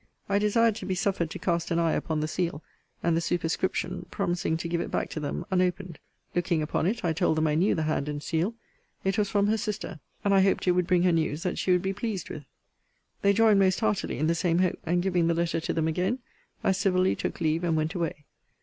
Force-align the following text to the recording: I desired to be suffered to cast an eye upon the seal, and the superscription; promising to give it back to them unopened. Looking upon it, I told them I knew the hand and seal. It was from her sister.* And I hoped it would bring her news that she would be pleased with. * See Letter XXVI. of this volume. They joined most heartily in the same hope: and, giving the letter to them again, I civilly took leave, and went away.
I 0.27 0.39
desired 0.39 0.73
to 0.77 0.87
be 0.87 0.95
suffered 0.95 1.29
to 1.29 1.37
cast 1.37 1.69
an 1.69 1.77
eye 1.77 1.91
upon 1.91 2.21
the 2.21 2.27
seal, 2.27 2.63
and 3.03 3.15
the 3.15 3.21
superscription; 3.21 4.07
promising 4.09 4.57
to 4.57 4.67
give 4.67 4.81
it 4.81 4.89
back 4.89 5.11
to 5.11 5.19
them 5.19 5.45
unopened. 5.51 5.99
Looking 6.33 6.63
upon 6.63 6.87
it, 6.87 7.05
I 7.05 7.13
told 7.13 7.37
them 7.37 7.45
I 7.45 7.53
knew 7.53 7.75
the 7.75 7.83
hand 7.83 8.09
and 8.09 8.23
seal. 8.23 8.55
It 9.03 9.19
was 9.19 9.29
from 9.29 9.45
her 9.45 9.57
sister.* 9.57 9.99
And 10.25 10.33
I 10.33 10.41
hoped 10.41 10.67
it 10.67 10.71
would 10.71 10.87
bring 10.87 11.03
her 11.03 11.11
news 11.11 11.43
that 11.43 11.59
she 11.59 11.71
would 11.71 11.83
be 11.83 11.93
pleased 11.93 12.31
with. 12.31 12.41
* 12.41 12.41
See 12.41 12.47
Letter 12.47 12.63
XXVI. 12.63 12.77
of 12.77 12.97
this 12.97 13.21
volume. 13.21 13.21
They 13.21 13.37
joined 13.37 13.59
most 13.59 13.79
heartily 13.81 14.17
in 14.17 14.25
the 14.27 14.33
same 14.33 14.57
hope: 14.57 14.79
and, 14.87 15.03
giving 15.03 15.27
the 15.27 15.35
letter 15.35 15.59
to 15.61 15.71
them 15.71 15.87
again, 15.87 16.17
I 16.63 16.71
civilly 16.71 17.15
took 17.15 17.39
leave, 17.39 17.63
and 17.63 17.77
went 17.77 17.93
away. 17.93 18.25